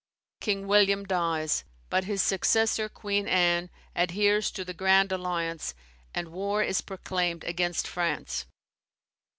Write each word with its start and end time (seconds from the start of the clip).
King 0.39 0.67
William 0.67 1.03
dies; 1.03 1.63
but 1.91 2.05
his 2.05 2.23
successor, 2.23 2.89
Queen 2.89 3.27
Anne, 3.27 3.69
adheres 3.95 4.49
to 4.49 4.65
the 4.65 4.73
Grand 4.73 5.11
Alliance, 5.11 5.75
and 6.15 6.29
war 6.29 6.63
is 6.63 6.81
proclaimed 6.81 7.43
against 7.43 7.85
France. 7.85 8.47